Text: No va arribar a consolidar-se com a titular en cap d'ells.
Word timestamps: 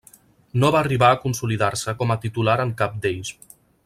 No 0.61 0.69
va 0.75 0.79
arribar 0.85 1.09
a 1.15 1.19
consolidar-se 1.25 1.95
com 2.03 2.13
a 2.15 2.21
titular 2.27 2.57
en 2.65 2.73
cap 2.81 2.97
d'ells. 3.05 3.35